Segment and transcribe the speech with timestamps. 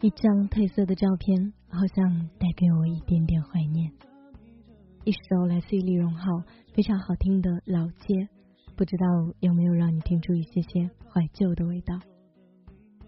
[0.00, 3.92] 一张褪色的照片，好像带给我一点点怀念。
[5.04, 8.14] 一首来自于李荣浩非常好听的《老街》，
[8.76, 9.06] 不知道
[9.40, 11.98] 有没有让你听出一些些怀旧的味道？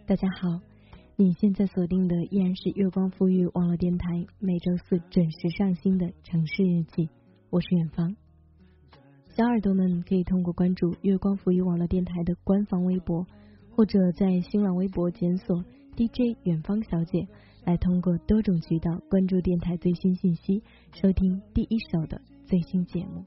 [0.06, 0.60] 大家好，
[1.16, 7.08] 你现在锁定的依然是月光赋予网络电台每周四准时上新的城市日记，
[7.50, 8.14] 我是远方。
[9.36, 13.27] 小耳朵们可以通过关注月光赋予网络电台的官方微博，
[13.70, 15.64] 或者在新浪微博检索。
[15.96, 17.27] DJ 远方小姐
[17.64, 23.24] 来通过多种渠道关注电台最新信息，收听第一手的最新节目。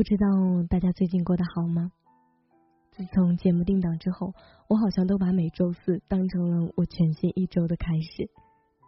[0.00, 0.26] 不知道
[0.70, 1.92] 大家最近过得好吗？
[2.90, 4.32] 自从节目定档之后，
[4.66, 8.30] 我好像都把每周四当成了我全新一周的开始。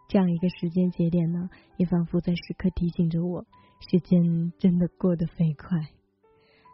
[0.08, 3.44] 这样一个时间节点呢，也仿佛在时刻提醒着我，
[3.90, 5.86] 时间真的过得飞快，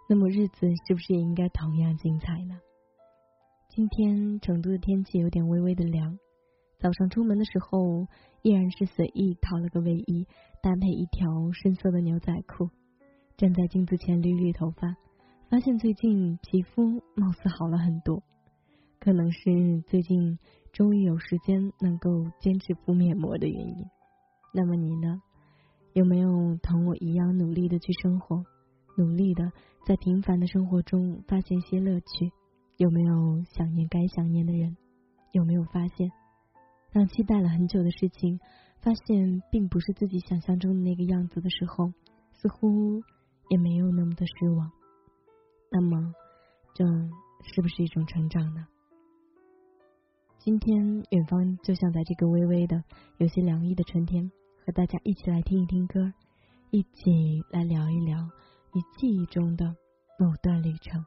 [0.08, 2.61] 那么日子是不是也应该同样精彩呢？
[3.70, 6.17] 今天成都的天气有点微微的凉，
[6.79, 8.06] 早上出门的时候
[8.43, 10.29] 依然是随意套了个卫衣，
[10.62, 12.70] 搭配一条深色的牛仔裤，
[13.38, 14.96] 站在镜子前捋捋头发，
[15.49, 18.20] 发现最近皮肤貌似好了很多，
[18.99, 20.40] 可能是最近
[20.73, 23.87] 终于有时间能够坚持敷面膜的原因。
[24.52, 25.23] 那么你呢？
[25.93, 28.44] 有没有同我一样努力的去生活，
[28.96, 29.52] 努力的
[29.87, 32.32] 在平凡的生活中发现些乐趣？
[32.76, 34.76] 有没有想念该想念的人？
[35.31, 36.11] 有没有发现，
[36.93, 38.41] 当期待了很久的事情，
[38.81, 41.93] 发现并不是自己想象中的那个样子的时候，
[42.32, 43.00] 似乎
[43.48, 44.70] 也没有那么的失望？
[45.70, 46.14] 那么，
[46.74, 46.84] 这
[47.52, 48.66] 是不是一种成长呢？
[50.38, 52.82] 今天，远方就像在这个微微的、
[53.18, 54.30] 有些凉意的春天。
[54.64, 56.12] 和大家一起来听一听歌，
[56.70, 58.18] 一起来聊一聊
[58.74, 59.64] 你记忆中的
[60.18, 61.02] 某段旅程。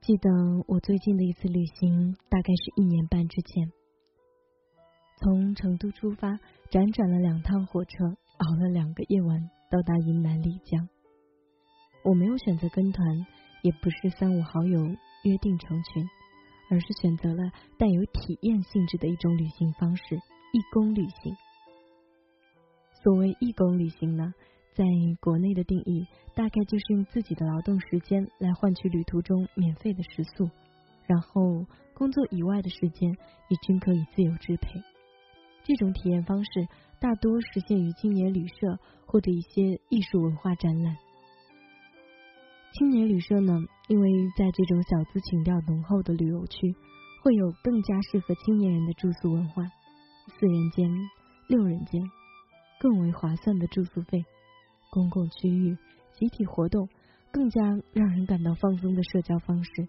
[0.00, 0.30] 记得
[0.66, 3.70] 我最近的一次旅行，大概是一年半之前，
[5.16, 6.38] 从成都出发，
[6.70, 10.88] 辗转了两趟火车，熬了两个夜晚，到达云南丽江。
[12.04, 13.26] 我没有选择跟团，
[13.62, 14.78] 也不是三五好友
[15.24, 16.06] 约定成群。
[16.68, 20.16] 而是选择了带有体验性质的一种旅行方式——
[20.52, 21.36] 义工旅行。
[23.04, 24.34] 所谓义工旅行呢，
[24.74, 24.84] 在
[25.20, 30.50] 国内的定义，大概就是用自己的劳动时间来换取旅途中免费的食宿，
[31.06, 31.64] 然后
[31.94, 33.12] 工作以外的时间
[33.48, 34.82] 也均可以自由支配。
[35.66, 36.68] 这种体验方式
[37.00, 40.96] 大多实现于青年旅社或者一些艺术文化展览。
[42.72, 43.52] 青年旅社呢，
[43.88, 44.08] 因为
[44.38, 46.72] 在这种小资情调浓厚的旅游区，
[47.24, 49.64] 会有更加适合青年人的住宿文化，
[50.38, 50.88] 四人间、
[51.48, 52.00] 六人间，
[52.78, 54.24] 更为划算的住宿费，
[54.92, 55.76] 公共区域、
[56.12, 56.88] 集体活动，
[57.32, 57.60] 更加
[57.92, 59.88] 让人感到放松的社交方式，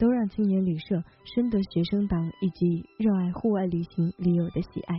[0.00, 4.98] 都让青年旅社深得学生党以及热爱户外旅行驴友的喜爱。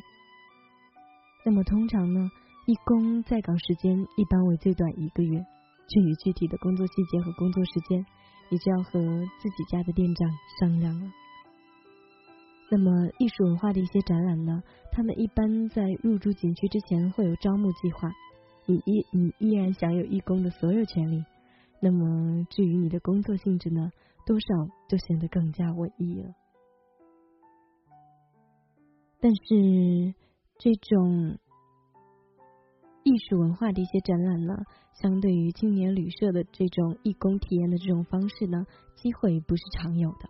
[1.44, 2.30] 那么通常呢，
[2.68, 5.44] 义工在岗时间一般为最短一个月。
[5.88, 8.06] 至于具体的工作细节和工作时间，
[8.50, 9.01] 你就要和
[9.42, 11.12] 自己家的店长商量了。
[12.69, 14.63] 那么，艺术文化的一些展览呢？
[14.94, 18.09] 他们一般在入驻景区之前会有招募计划，
[18.68, 21.25] 你依你依然享有义工的所有权利。
[21.81, 23.92] 那么，至于你的工作性质呢，
[24.25, 24.47] 多少
[24.88, 26.33] 就显得更加文艺了。
[29.19, 30.13] 但是，
[30.57, 31.38] 这种。
[33.03, 34.53] 艺术文化的一些展览呢，
[34.94, 40.29] 相对于青年旅社的这种义工体验的这种方式呢，机会不是常有的。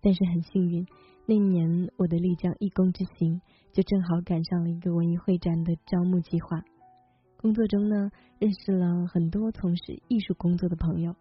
[0.00, 0.86] 但是很幸运，
[1.26, 3.40] 那年我的丽江义工之行
[3.72, 6.62] 就正好赶上了一个文艺会展的招募计划。
[7.38, 11.16] 工作中呢，认识了很多从事艺术工作的朋友，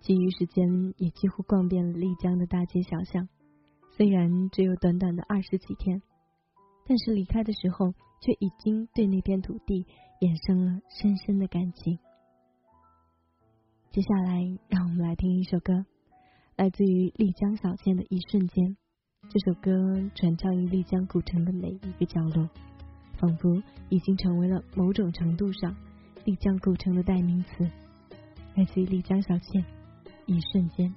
[0.00, 3.28] 其余时间也几乎逛遍了丽江的大街小巷。
[3.96, 6.02] 虽然只有短短的二十几天。
[6.86, 9.86] 但是离开的时候，却已经对那片土地
[10.20, 12.00] 衍生了深深的感情。
[13.92, 15.86] 接下来，让我们来听一首歌，
[16.56, 18.64] 来自于丽江小倩的《一瞬间》。
[19.28, 19.70] 这首歌
[20.16, 22.48] 传唱于丽江古城的每一个角落，
[23.20, 25.76] 仿佛已经成为了某种程度上
[26.24, 27.70] 丽江古城的代名词。
[28.56, 29.62] 来自于丽江小倩，
[30.30, 30.88] 《一瞬间》。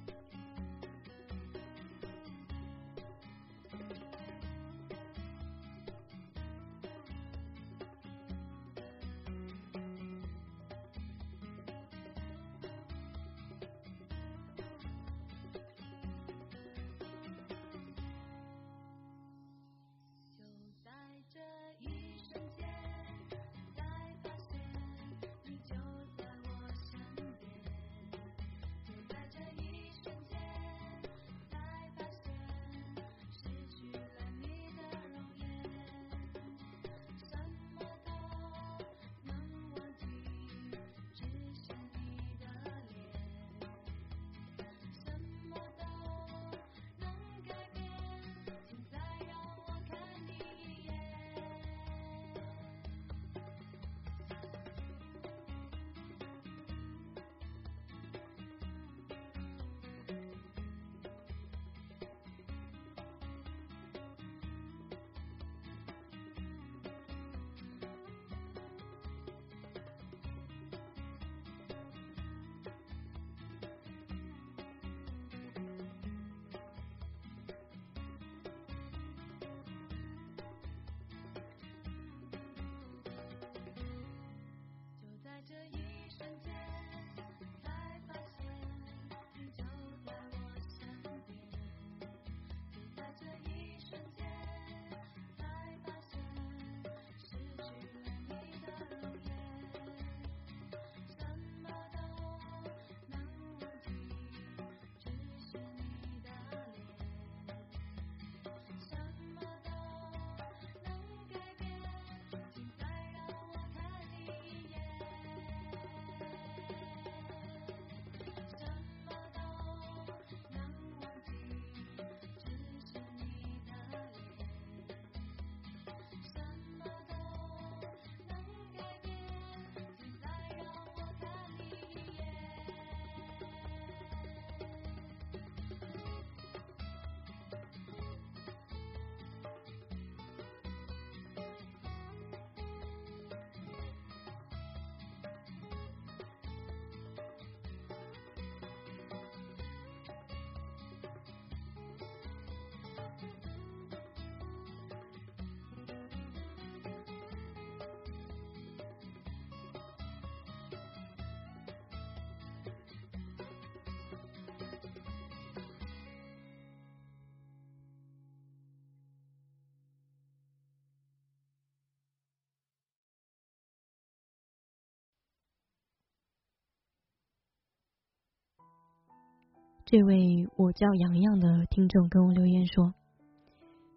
[179.94, 182.92] 这位我叫洋洋的听众跟我留言说：“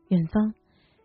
[0.10, 0.54] 远方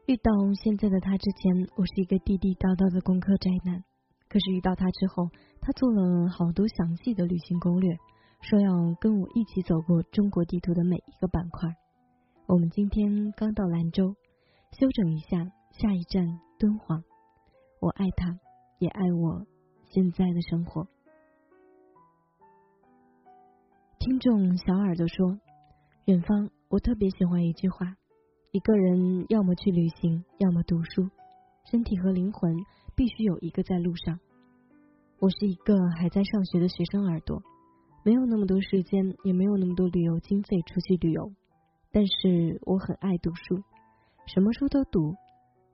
[0.04, 0.30] 遇到
[0.62, 3.82] 现在的他之前，我是一个地地道道的工科宅男。
[4.28, 5.30] 可是遇到他之后，
[5.62, 7.96] 他做了好多详细的旅行攻略，
[8.42, 11.74] 说要跟我一起走过中国地图的每一个板块。
[12.44, 14.14] 我们今天刚到兰州，
[14.72, 17.02] 休整一下，下一站敦煌。
[17.80, 18.38] 我爱他，
[18.78, 19.46] 也爱我
[19.88, 20.86] 现在的生活。”
[24.04, 25.38] 听众小耳朵说
[26.06, 27.94] ：“远方，我特别喜欢一句话，
[28.50, 31.08] 一个人要么去旅行，要么读书，
[31.70, 32.52] 身体和灵魂
[32.96, 34.18] 必须有一个在路上。
[35.20, 37.44] 我是一个还在上学的学生耳朵，
[38.04, 41.30] 没有那么多时间，也没有那么多旅游经费出去旅游，
[41.92, 43.62] 但是我很爱读书，
[44.26, 45.14] 什么书都读。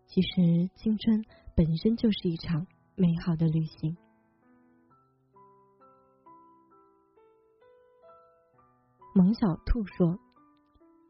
[0.04, 3.96] 其实青春本身就是一场美好的旅行。”
[9.18, 10.16] 萌小兔说：“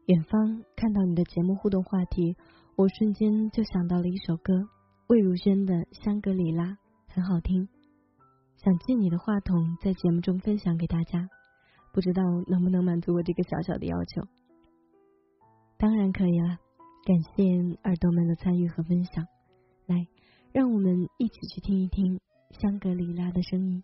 [0.09, 2.35] 远方看到你的节目互动话题，
[2.75, 4.67] 我瞬间就想到了一首歌，
[5.09, 6.63] 魏如萱的《香格里拉》，
[7.07, 7.69] 很好听，
[8.57, 11.29] 想借你的话筒在节目中分享给大家，
[11.93, 14.23] 不知道能不能满足我这个小小的要求？
[15.77, 16.57] 当然可以了，
[17.05, 17.43] 感谢
[17.83, 19.23] 耳朵们的参与和分享。
[19.85, 20.07] 来，
[20.51, 22.19] 让我们一起去听一听
[22.59, 23.83] 香格里拉的声音。”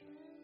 [0.00, 0.39] 和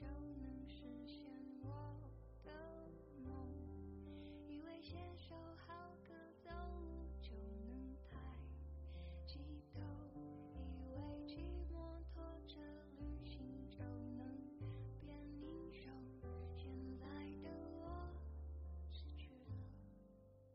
[0.00, 1.30] 就能实现
[1.60, 1.68] 我
[2.42, 2.50] 的
[3.22, 3.30] 梦。
[4.48, 5.74] 以为写首好
[6.08, 7.30] 歌走路就
[7.68, 8.16] 能抬
[9.26, 9.38] 起
[9.74, 9.80] 头
[10.56, 11.36] 以为骑
[11.70, 12.60] 摩托车
[12.96, 13.38] 旅行
[13.70, 13.78] 就
[14.16, 14.24] 能
[14.98, 15.92] 变英雄。
[16.56, 17.04] 现在
[17.42, 17.84] 的我
[18.90, 19.54] 失去了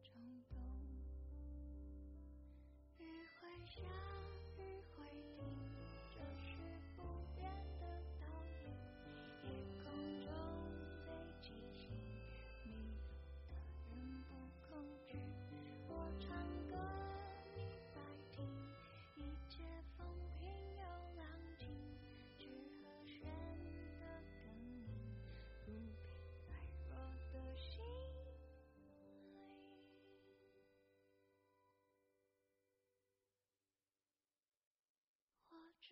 [0.02, 0.12] 冲
[0.50, 0.58] 动。
[2.98, 3.06] 雨
[3.40, 4.15] 会下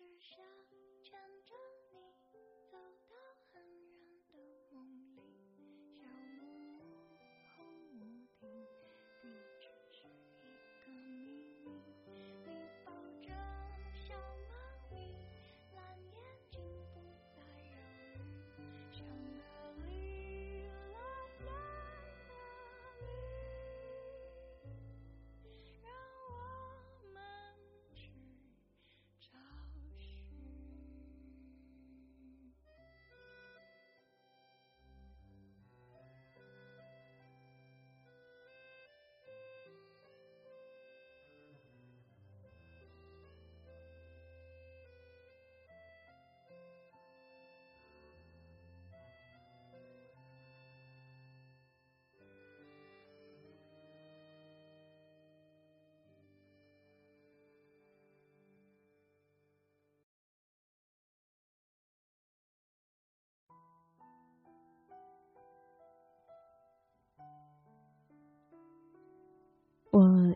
[0.04, 0.44] 只想
[1.02, 1.56] 牵着
[1.90, 1.96] 你
[2.30, 2.36] 走
[2.70, 2.76] 到
[3.52, 3.64] 很远
[4.28, 4.36] 的
[4.70, 4.76] 梦
[5.16, 5.18] 里，
[5.94, 6.04] 小
[6.36, 6.42] 木
[6.78, 7.08] 屋
[7.56, 7.64] 后
[7.94, 8.42] 屋顶，
[9.22, 9.24] 地
[9.58, 10.44] 址是一个
[10.84, 10.92] 秘
[11.64, 11.64] 密。
[12.44, 12.48] 你
[12.84, 13.28] 抱着
[13.94, 14.43] 小。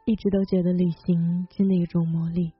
[0.08, 2.54] 一直都觉得旅行真的有种魔力，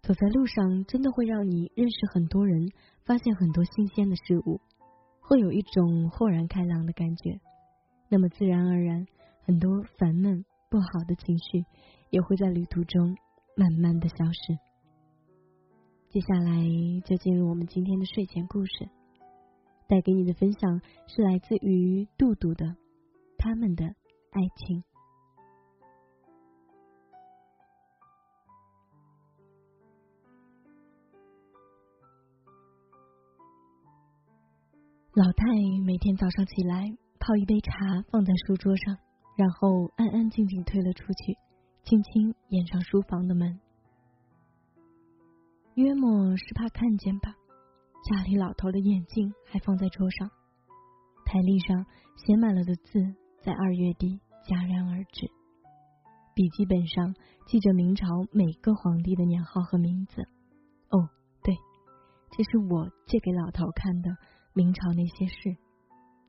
[0.00, 2.70] 走在路上真的会让你认识很多人，
[3.04, 4.60] 发现很多新鲜的事物，
[5.18, 7.40] 会有一种豁然开朗的感觉。
[8.08, 9.08] 那么自然而然，
[9.42, 11.64] 很多烦闷不好的情绪
[12.10, 13.16] 也会在旅途中
[13.56, 14.56] 慢慢的消失。
[16.10, 16.62] 接下来
[17.04, 18.88] 就进入我们今天的睡前故事，
[19.88, 22.66] 带给你的分享是来自于杜杜的
[23.36, 24.80] 《他们的爱情》。
[35.16, 35.46] 老太
[35.82, 37.72] 每天早上起来泡一杯茶
[38.10, 38.98] 放在书桌上，
[39.34, 41.38] 然后安安静静退了出去，
[41.84, 43.58] 轻轻掩上书房的门。
[45.72, 47.34] 约莫是怕看见吧，
[48.04, 50.28] 家里老头的眼镜还放在桌上，
[51.24, 53.00] 台历上写满了的字
[53.40, 55.26] 在二月底戛然而止，
[56.34, 57.14] 笔记本上
[57.46, 60.20] 记着明朝每个皇帝的年号和名字。
[60.90, 61.08] 哦，
[61.42, 61.56] 对，
[62.36, 64.10] 这是我借给老头看的。
[64.56, 65.54] 明朝那些事，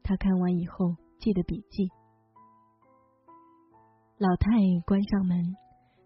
[0.04, 1.90] 他看完以后记的笔记。
[4.18, 4.52] 老太
[4.86, 5.56] 关上门，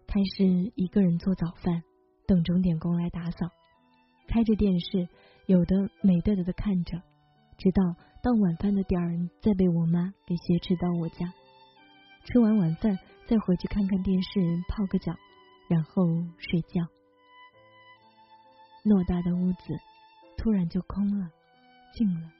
[0.06, 1.82] 开始一个人做早饭，
[2.28, 3.48] 等钟点工来打扫。
[4.28, 5.08] 开着电视，
[5.46, 7.02] 有的美嘚嘚的看着，
[7.58, 7.82] 直到
[8.22, 11.26] 到晚饭的点儿，再被我妈给挟持到我家。
[12.22, 15.12] 吃完晚饭，再回去看看电视，泡个脚，
[15.66, 16.06] 然后
[16.38, 16.86] 睡觉。
[18.84, 19.74] 偌大的屋子
[20.36, 21.28] 突然就空了。
[21.92, 22.32] 静了，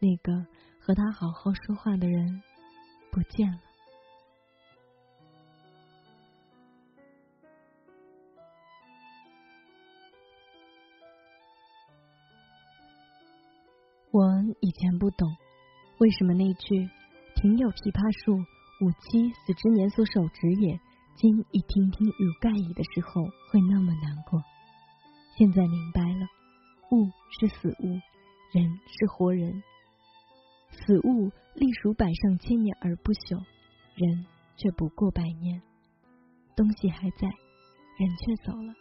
[0.00, 0.46] 那个
[0.80, 2.42] 和他好好说话的人
[3.10, 3.60] 不见了。
[14.10, 14.22] 我
[14.60, 15.28] 以前不懂，
[15.98, 16.88] 为什么那句
[17.34, 18.36] “庭有枇杷树，
[18.80, 20.78] 吾妻死之年所手植也”，
[21.18, 24.40] 今已听听如盖矣的时候会那么难过。
[25.36, 26.28] 现在明白了，
[26.92, 27.98] 物是死物。
[28.54, 29.64] 人是活人，
[30.70, 33.42] 死物历数百上千年而不朽，
[33.96, 35.60] 人却不过百年。
[36.54, 38.72] 东西还在，人却走了，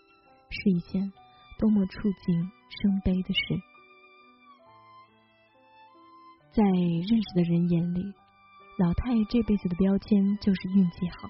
[0.52, 1.12] 是一件
[1.58, 3.60] 多么触景生悲的事。
[6.52, 8.14] 在认识的人眼里，
[8.78, 11.28] 老太这辈子的标签就是运气好。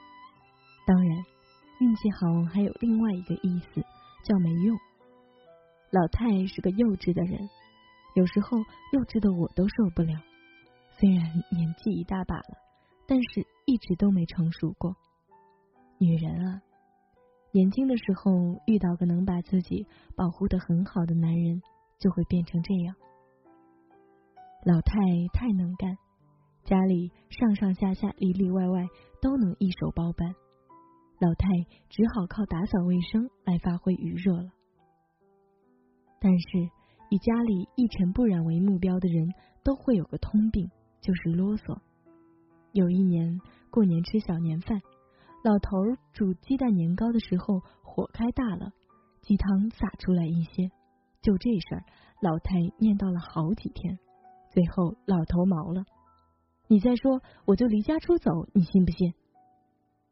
[0.86, 1.18] 当然，
[1.80, 3.82] 运气好还有另外一个意思，
[4.26, 4.78] 叫没用。
[5.92, 7.50] 老太是个幼稚的人。
[8.16, 8.60] 有时候
[8.92, 10.14] 幼稚的我都受不了，
[11.00, 12.58] 虽然年纪一大把了，
[13.08, 14.96] 但是一直都没成熟过。
[15.98, 16.62] 女人啊，
[17.52, 21.64] 年轻的时候遇到个能把自己保护的很好的男人，
[21.98, 22.96] 就会变成这样。
[24.64, 24.94] 老太
[25.34, 25.98] 太能干，
[26.66, 28.86] 家里上上下下里里外外
[29.22, 30.36] 都能一手包办，
[31.20, 31.48] 老太
[31.90, 34.52] 只好靠打扫卫生来发挥余热了。
[36.22, 36.70] 但是。
[37.14, 41.78] 以家里一尘不染为目标的人都会有个通病，就是啰嗦。
[42.72, 44.82] 有一年过年吃小年饭，
[45.44, 45.78] 老头
[46.12, 48.72] 煮鸡蛋年糕的时候火开大了，
[49.22, 50.72] 鸡汤洒出来一些。
[51.22, 51.86] 就这事儿，
[52.20, 54.00] 老太念叨了好几天，
[54.50, 55.86] 最后老头毛了。
[56.68, 59.14] 你再说，我就离家出走，你信不信？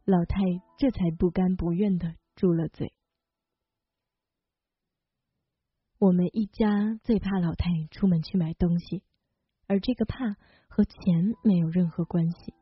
[0.05, 0.37] 老太
[0.77, 2.93] 这才不甘不愿的住了嘴。
[6.01, 9.03] 我们一家最怕老太出门去买东西，
[9.67, 10.35] 而这个怕
[10.67, 12.55] 和钱没有任何关系。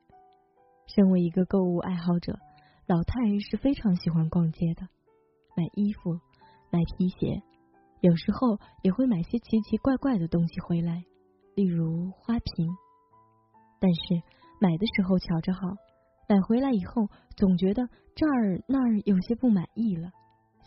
[0.88, 2.38] 身为一个购物爱好者，
[2.86, 4.90] 老太是非常喜欢逛街的，
[5.56, 6.20] 买衣服、
[6.70, 7.42] 买皮鞋，
[8.02, 11.06] 有时候也会买些奇奇怪怪的东西回来，
[11.56, 12.68] 例如花瓶。
[13.80, 14.22] 但是
[14.60, 15.62] 买的时候瞧着好，
[16.28, 20.12] 买回来以后总觉得这儿那儿有些不满意了，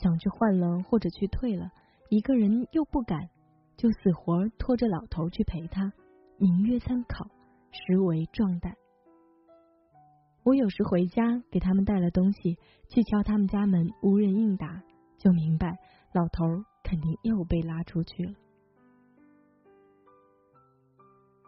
[0.03, 1.71] 想去换了或者去退了，
[2.12, 3.31] 一个人又不敢，
[3.75, 5.94] 就死活拖着老头去陪他，
[6.37, 7.25] 名曰参考，
[7.70, 8.77] 实为壮胆。
[10.42, 12.59] 我有时回家给他们带了东西，
[12.90, 14.83] 去敲他们家门，无人应答，
[15.16, 15.79] 就明白
[16.12, 16.44] 老头
[16.85, 18.35] 肯定又被拉出去了。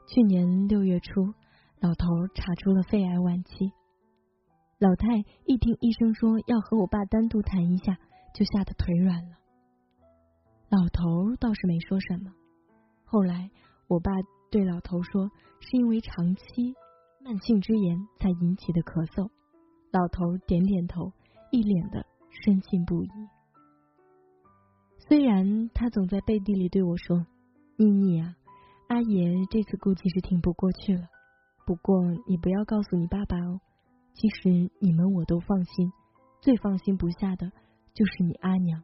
[0.06, 1.34] 去年六月初，
[1.78, 3.70] 老头查出了肺癌晚期。
[4.78, 7.98] 老太一听医生说要和我爸单独谈一下，
[8.32, 9.36] 就吓得腿软了。
[10.74, 12.32] 老头倒是没说什么。
[13.04, 13.48] 后来
[13.86, 14.10] 我爸
[14.50, 16.74] 对老头说，是因为长期。
[17.20, 19.30] 慢性之炎才引起的咳嗽，
[19.92, 21.12] 老头点点头，
[21.52, 23.08] 一脸的深信不疑。
[24.98, 27.24] 虽然他总在背地里对我说
[27.78, 28.34] ：“妮妮啊，
[28.88, 31.08] 阿爷这次估计是挺不过去了。
[31.64, 33.60] 不过你不要告诉你爸爸哦。
[34.12, 35.92] 其实你们我都放心，
[36.42, 37.52] 最放心不下的
[37.94, 38.82] 就是你阿娘。”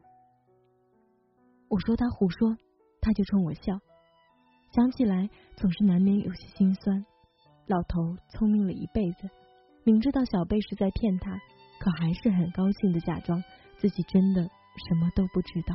[1.71, 2.57] 我说他胡说，
[2.99, 3.79] 他就冲我笑。
[4.73, 7.05] 想起来总是难免有些心酸。
[7.65, 9.29] 老头聪明了一辈子，
[9.85, 11.31] 明知道小贝是在骗他，
[11.79, 13.41] 可还是很高兴的假装
[13.77, 15.73] 自己真的什么都不知道。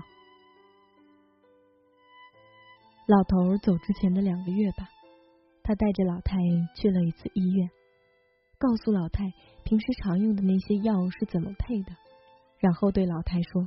[3.06, 4.90] 老头走之前的两个月吧，
[5.62, 6.37] 他带着老太
[6.74, 7.70] 去了一次医院，
[8.59, 9.32] 告诉老太
[9.64, 11.96] 平时常用的那些药是怎么配的，
[12.59, 13.66] 然后对老太说：“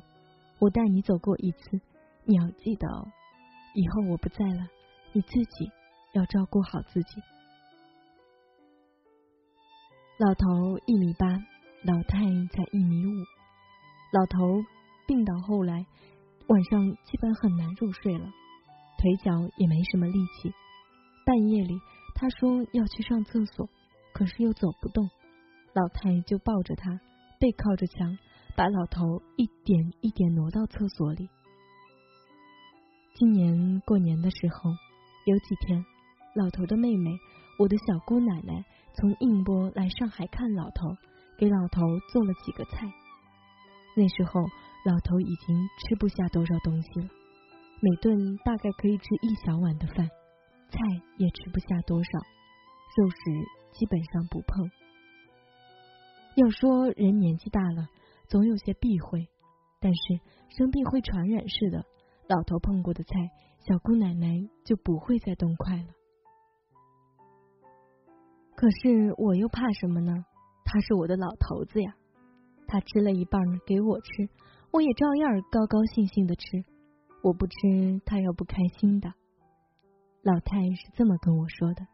[0.62, 1.82] 我带你走过一次，
[2.30, 3.08] 你要记得哦，
[3.74, 4.68] 以后我不在了，
[5.14, 5.72] 你自己
[6.14, 7.20] 要照顾好自己。”
[10.20, 11.26] 老头一米八，
[11.84, 13.10] 老太才一米五。
[14.14, 14.64] 老头
[15.08, 15.88] 病倒后来，
[16.50, 18.30] 晚上基本很难入睡了，
[19.00, 20.54] 腿脚也没什么力气。
[21.26, 21.80] 半夜里，
[22.14, 23.68] 他说要去上厕所，
[24.14, 25.10] 可是又走不动。
[25.74, 26.92] 老太就抱着他，
[27.40, 28.20] 背靠着墙，
[28.56, 31.28] 把老头一点一点挪到厕所里。
[33.20, 34.72] 今年过年的时候，
[35.26, 35.86] 有几天，
[36.36, 37.12] 老头的妹妹，
[37.58, 38.64] 我的小姑奶奶。
[38.96, 40.96] 从宁波来上海看老头，
[41.38, 41.82] 给老头
[42.14, 42.88] 做了几个菜。
[43.98, 44.40] 那时候
[44.86, 47.10] 老头已经吃不下多少东西了，
[47.82, 50.08] 每顿大概可以吃一小碗的饭，
[50.70, 50.80] 菜
[51.18, 52.10] 也吃不下多少，
[52.96, 53.18] 肉食
[53.74, 54.72] 基本上不碰。
[56.36, 57.90] 要说人年纪大了，
[58.30, 59.28] 总有些避讳，
[59.82, 60.02] 但是
[60.58, 61.86] 生病会传染似的，
[62.30, 65.88] 老头碰过的菜，小姑奶奶就不会再动筷了。
[68.56, 70.26] 可是我又怕什么呢？
[70.64, 71.96] 他是我的老头子呀，
[72.68, 74.30] 他吃了一半给我吃，
[74.72, 76.64] 我也照样高高兴兴的吃。
[77.24, 79.12] 我不吃，他要不开心的。
[80.22, 81.88] 老太是这么跟我说的。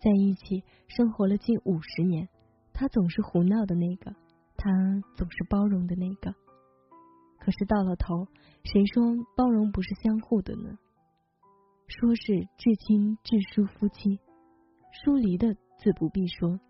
[0.00, 2.28] 在一起生活了近五十年，
[2.72, 4.10] 他总是胡闹的那个，
[4.56, 4.72] 他
[5.14, 6.34] 总是包容的那个。
[7.40, 8.28] 可是到了头，
[8.62, 9.02] 谁说
[9.36, 10.78] 包容不是相互的呢？
[11.88, 14.20] 说是至亲至疏夫妻。
[14.92, 16.60] 疏离的自不必说，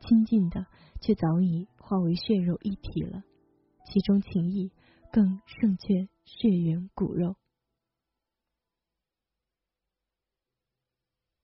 [0.00, 0.66] 亲近的
[1.00, 3.22] 却早已化为血肉一体了，
[3.84, 4.70] 其中情谊
[5.10, 7.34] 更胜却血缘骨肉。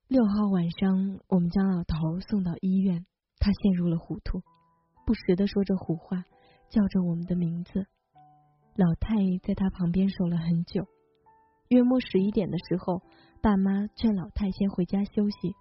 [0.06, 3.04] 六号晚上，我们将老头送到医院，
[3.38, 4.42] 他陷入了糊涂，
[5.04, 6.24] 不时的说着胡话，
[6.70, 7.86] 叫着我们的名字。
[8.78, 10.86] 老太在他旁边守了很久，
[11.66, 13.02] 约莫十一点的时候，
[13.42, 15.56] 爸妈劝老太先回家休息。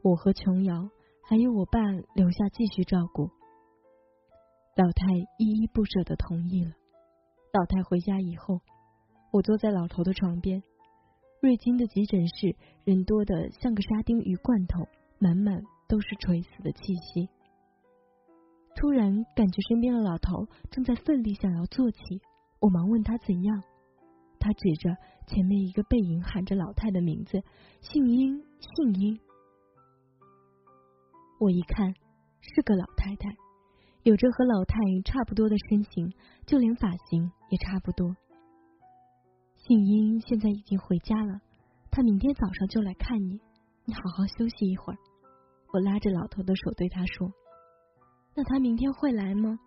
[0.00, 0.88] 我和琼瑶
[1.28, 1.80] 还有我爸
[2.14, 3.32] 留下继续照顾，
[4.76, 6.70] 老太依依不舍的同意了。
[7.52, 8.60] 老太回家以后，
[9.32, 10.62] 我坐在老头的床边。
[11.42, 14.86] 瑞金的急诊室人多的像个沙丁鱼罐头，
[15.18, 17.28] 满满都是垂死的气息。
[18.78, 21.98] 突然感觉身边的老头正在奋力想要坐起，
[22.60, 23.60] 我忙问他怎样。
[24.38, 27.42] 他指着前面一个背影喊着老太的名字
[27.82, 29.18] ：“姓殷，姓殷。”
[31.40, 31.92] 我一看，
[32.40, 33.34] 是个老太太，
[34.04, 36.12] 有着和老太差不多的身形，
[36.46, 38.14] 就连发型也差不多。
[39.56, 41.40] 姓英现在已经回家了，
[41.90, 43.40] 他明天早上就来看你，
[43.86, 44.98] 你好好休息一会儿。
[45.72, 47.28] 我拉着老头的手对他说
[48.38, 49.58] ：“那他明天会来吗？”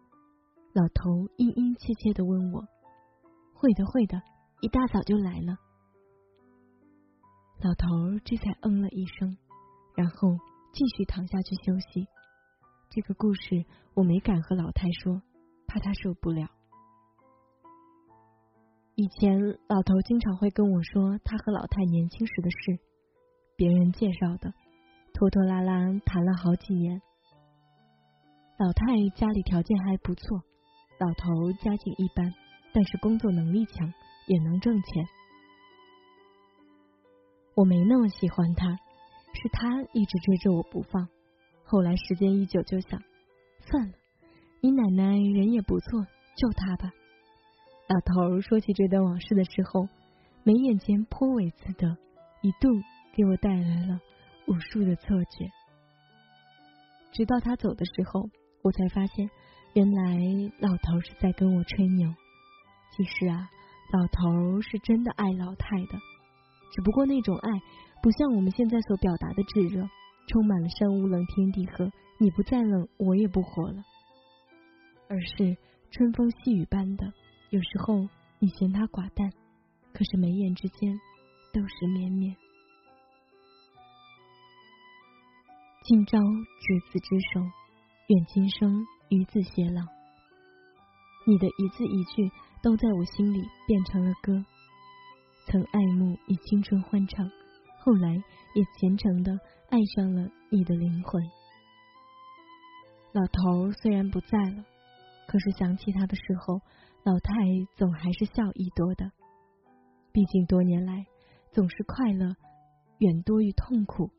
[0.72, 2.64] 老头殷殷切切的问我
[3.54, 4.22] ：“会的，会的，
[4.62, 5.58] 一大早就来了。”
[7.62, 9.38] 老头这才嗯了一声，
[9.98, 10.38] 然后。
[10.74, 12.08] 继续躺下去休息。
[12.90, 15.22] 这个故事我没敢和老太说，
[15.68, 16.48] 怕她受不了。
[18.96, 22.80] 以前老头经常会跟我说他和老太年轻时的事，
[23.58, 24.54] 别人介绍的，
[25.14, 27.02] 拖拖拉拉谈了好几年。
[28.62, 30.44] 老太家里条件还不错，
[31.00, 32.32] 老头家境一般，
[32.72, 33.92] 但是工作能力强，
[34.28, 35.04] 也能挣钱。
[37.56, 38.68] 我没那么喜欢他，
[39.34, 41.10] 是他一直追着我不放。
[41.64, 43.02] 后来时间一久，就想
[43.62, 43.94] 算了，
[44.62, 46.06] 你奶奶人也不错，
[46.38, 46.92] 就他吧。
[47.88, 49.90] 老头说起这段往事的时候，
[50.44, 51.98] 眉眼间颇为自得，
[52.44, 52.70] 一度
[53.16, 54.00] 给我带来了
[54.46, 55.50] 无数的错觉。
[57.12, 58.30] 直到他走的时候。
[58.64, 59.30] 我才发现，
[59.74, 60.18] 原来
[60.60, 62.14] 老头是在跟我吹牛。
[62.96, 63.50] 其实啊，
[63.94, 65.98] 老头是真的爱老太的，
[66.72, 67.50] 只不过那种爱
[68.04, 69.90] 不像我们现在所表达的炙热，
[70.28, 73.82] 充满了山无冷，天地合，你不再冷，我也不活了，
[75.08, 75.58] 而是
[75.90, 77.12] 春风细雨般的。
[77.50, 78.08] 有时候
[78.40, 79.32] 你嫌他寡淡，
[79.94, 81.00] 可是眉眼之间
[81.54, 82.36] 都是绵绵。
[85.84, 87.61] 今朝执子之手。
[88.12, 89.82] 愿今生与子偕老。
[91.26, 92.30] 你的一字一句
[92.62, 94.34] 都在我心里变成了歌。
[95.48, 97.32] 曾爱慕你青春欢畅，
[97.80, 99.32] 后来也虔诚的
[99.70, 101.24] 爱上了你的灵魂。
[103.14, 104.66] 老头虽然不在了，
[105.30, 106.60] 可是想起他的时候，
[107.04, 107.34] 老太
[107.78, 109.10] 总还是笑意多的。
[110.12, 111.06] 毕竟多年来
[111.54, 112.36] 总是快乐
[112.98, 114.12] 远多于痛苦，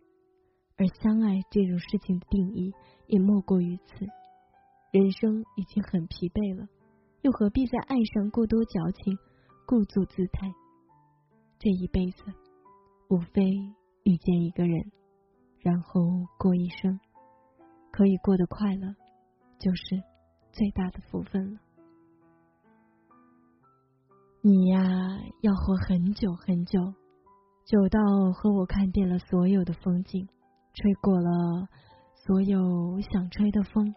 [0.83, 2.73] 而相爱这种事情的定义。
[3.09, 4.07] 也莫过于此。
[4.91, 6.67] 人生已经很疲惫了，
[7.21, 9.19] 又何必在爱上过多矫情、
[9.67, 10.51] 故作姿态？
[11.59, 12.25] 这一辈子，
[13.11, 13.43] 无非
[14.05, 14.91] 遇见一个人，
[15.61, 16.01] 然后
[16.39, 16.99] 过一生，
[17.91, 18.95] 可以过得快乐，
[19.59, 20.03] 就是
[20.53, 21.61] 最大的福分了。
[24.41, 24.81] 你呀，
[25.43, 26.81] 要活很久很久，
[27.67, 28.01] 久到
[28.33, 30.27] 和我看遍了所有的风景，
[30.75, 31.69] 吹过了。
[32.25, 33.95] 所有想吹的风，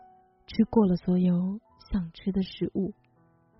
[0.48, 1.60] 吃过了所有
[1.92, 2.94] 想吃的食物，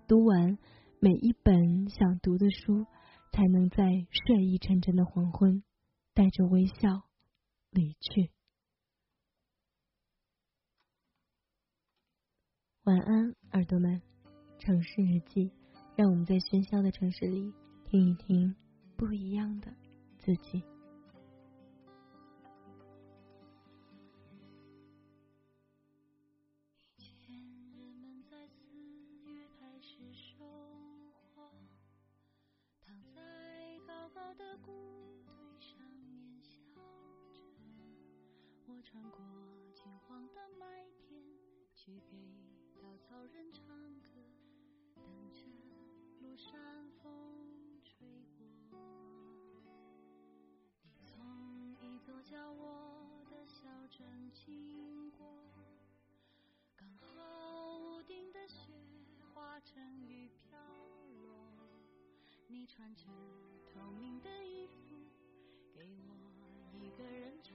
[0.08, 0.58] 读完
[0.98, 2.84] 每一本想读的书，
[3.30, 5.62] 才能在睡意沉沉的黄昏，
[6.14, 7.04] 带着微笑
[7.70, 8.32] 离去。
[12.82, 14.02] 晚安，耳朵们。
[14.58, 15.52] 城市日记，
[15.96, 17.52] 让我们在喧嚣的城市里
[17.84, 18.56] 听一听
[18.96, 19.72] 不一样的
[20.18, 20.75] 自己。
[34.36, 36.80] 的谷堆上面笑
[37.32, 37.62] 着，
[38.66, 39.18] 我穿过
[39.74, 41.22] 金黄的麦田，
[41.74, 42.16] 去给
[42.82, 43.64] 稻草人唱
[44.00, 44.08] 歌，
[44.94, 45.40] 等着
[46.20, 48.06] 落山风吹
[48.70, 48.78] 过。
[50.82, 55.26] 你从一座叫我的小镇经过，
[56.76, 58.70] 刚好屋顶的雪
[59.32, 60.58] 化成雨飘
[61.22, 61.56] 落。
[62.48, 63.04] 你穿着
[63.76, 64.96] 透明的衣服，
[65.74, 67.54] 给我一个人唱